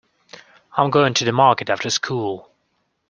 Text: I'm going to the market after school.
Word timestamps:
I'm 0.75 0.89
going 0.89 1.13
to 1.13 1.25
the 1.25 1.31
market 1.31 1.69
after 1.69 1.91
school. 1.91 2.49